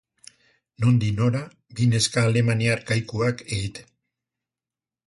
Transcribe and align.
Nondik 0.85 1.13
nora, 1.19 1.41
bi 1.75 1.87
neska 1.93 2.25
alemaniar 2.31 2.83
kaikuak 2.89 3.47
egiten? 3.47 3.95